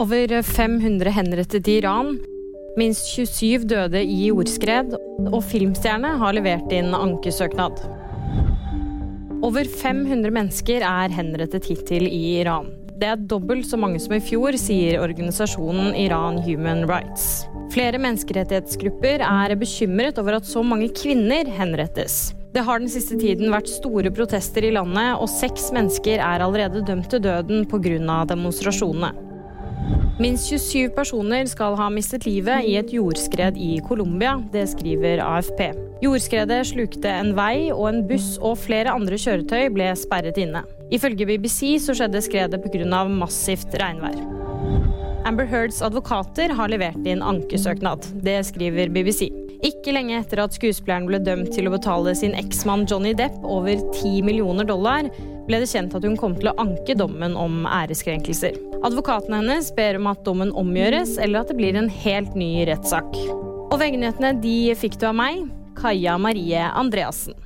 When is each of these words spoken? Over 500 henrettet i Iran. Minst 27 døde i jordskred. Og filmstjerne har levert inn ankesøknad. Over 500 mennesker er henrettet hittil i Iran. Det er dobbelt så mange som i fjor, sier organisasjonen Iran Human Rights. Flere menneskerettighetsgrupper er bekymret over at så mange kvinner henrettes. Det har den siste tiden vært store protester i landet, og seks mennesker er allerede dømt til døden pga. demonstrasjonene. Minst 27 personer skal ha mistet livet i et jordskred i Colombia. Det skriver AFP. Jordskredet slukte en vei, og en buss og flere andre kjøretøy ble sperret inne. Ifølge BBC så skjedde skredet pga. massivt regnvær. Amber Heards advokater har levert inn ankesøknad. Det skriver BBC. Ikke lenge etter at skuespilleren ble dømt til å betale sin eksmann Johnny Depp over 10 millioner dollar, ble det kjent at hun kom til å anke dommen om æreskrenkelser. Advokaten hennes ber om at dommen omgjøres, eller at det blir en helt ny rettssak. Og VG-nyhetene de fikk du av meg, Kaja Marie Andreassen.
Over 0.00 0.42
500 0.42 1.10
henrettet 1.10 1.68
i 1.68 1.72
Iran. 1.76 2.14
Minst 2.80 3.10
27 3.12 3.66
døde 3.68 4.00
i 4.00 4.30
jordskred. 4.30 4.94
Og 5.28 5.42
filmstjerne 5.44 6.14
har 6.22 6.32
levert 6.32 6.72
inn 6.72 6.94
ankesøknad. 6.96 7.82
Over 9.44 9.68
500 9.68 10.32
mennesker 10.32 10.86
er 10.88 11.12
henrettet 11.12 11.68
hittil 11.68 12.08
i 12.08 12.22
Iran. 12.38 12.72
Det 12.96 13.12
er 13.12 13.28
dobbelt 13.28 13.68
så 13.68 13.76
mange 13.76 14.00
som 14.00 14.16
i 14.16 14.24
fjor, 14.24 14.56
sier 14.56 15.02
organisasjonen 15.04 15.92
Iran 15.92 16.40
Human 16.48 16.86
Rights. 16.88 17.44
Flere 17.76 18.00
menneskerettighetsgrupper 18.00 19.20
er 19.28 19.56
bekymret 19.60 20.16
over 20.22 20.40
at 20.40 20.48
så 20.48 20.64
mange 20.64 20.88
kvinner 20.96 21.48
henrettes. 21.60 22.30
Det 22.56 22.64
har 22.64 22.80
den 22.80 22.88
siste 22.88 23.20
tiden 23.20 23.52
vært 23.52 23.68
store 23.68 24.08
protester 24.16 24.64
i 24.64 24.72
landet, 24.80 25.18
og 25.20 25.28
seks 25.28 25.68
mennesker 25.76 26.24
er 26.24 26.40
allerede 26.40 26.86
dømt 26.88 27.12
til 27.12 27.28
døden 27.28 27.68
pga. 27.68 28.24
demonstrasjonene. 28.32 29.29
Minst 30.20 30.50
27 30.50 30.90
personer 30.92 31.46
skal 31.48 31.76
ha 31.78 31.86
mistet 31.92 32.26
livet 32.28 32.66
i 32.68 32.74
et 32.76 32.92
jordskred 32.92 33.56
i 33.56 33.78
Colombia. 33.86 34.34
Det 34.52 34.66
skriver 34.68 35.22
AFP. 35.24 35.62
Jordskredet 36.04 36.60
slukte 36.68 37.08
en 37.08 37.32
vei, 37.36 37.70
og 37.72 37.86
en 37.88 38.02
buss 38.08 38.34
og 38.38 38.58
flere 38.60 38.92
andre 38.92 39.16
kjøretøy 39.20 39.70
ble 39.72 39.88
sperret 39.96 40.36
inne. 40.40 40.62
Ifølge 40.92 41.28
BBC 41.28 41.78
så 41.80 41.96
skjedde 41.96 42.20
skredet 42.24 42.60
pga. 42.60 43.04
massivt 43.08 43.74
regnvær. 43.80 44.20
Amber 45.28 45.44
Heards 45.44 45.80
advokater 45.84 46.52
har 46.56 46.68
levert 46.72 47.04
inn 47.08 47.20
ankesøknad. 47.24 48.06
Det 48.24 48.40
skriver 48.48 48.92
BBC. 48.92 49.28
Ikke 49.66 49.92
lenge 49.92 50.16
etter 50.16 50.40
at 50.40 50.54
skuespilleren 50.56 51.04
ble 51.08 51.18
dømt 51.20 51.50
til 51.52 51.68
å 51.68 51.74
betale 51.74 52.14
sin 52.16 52.32
eksmann 52.38 52.86
Johnny 52.88 53.12
Depp 53.16 53.42
over 53.44 53.76
10 53.92 54.22
millioner 54.24 54.64
dollar, 54.64 55.10
ble 55.48 55.60
det 55.60 55.68
kjent 55.68 55.92
at 55.96 56.06
hun 56.06 56.16
kom 56.20 56.36
til 56.38 56.48
å 56.52 56.56
anke 56.62 56.96
dommen 56.96 57.36
om 57.36 57.66
æreskrenkelser. 57.68 58.56
Advokaten 58.86 59.36
hennes 59.36 59.68
ber 59.76 59.98
om 60.00 60.08
at 60.08 60.24
dommen 60.24 60.54
omgjøres, 60.56 61.18
eller 61.20 61.42
at 61.42 61.52
det 61.52 61.58
blir 61.60 61.76
en 61.76 61.92
helt 61.92 62.32
ny 62.38 62.64
rettssak. 62.70 63.12
Og 63.70 63.76
VG-nyhetene 63.82 64.32
de 64.40 64.56
fikk 64.80 64.96
du 65.02 65.10
av 65.10 65.18
meg, 65.20 65.44
Kaja 65.76 66.16
Marie 66.20 66.64
Andreassen. 66.72 67.36